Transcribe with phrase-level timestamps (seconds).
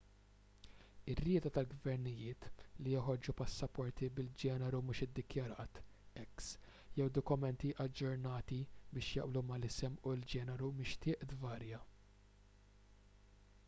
[1.13, 2.45] ir-rieda tal-gvernijiet
[2.85, 5.81] li joħorġu passaporti bil-ġeneru mhux iddikjarat
[6.23, 6.49] x
[7.01, 8.59] jew dokumenti aġġornati
[8.97, 11.83] biex jaqblu mal-isem u l-ġeneru mixtieq tvarja